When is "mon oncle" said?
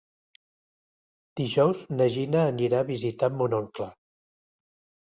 3.39-3.93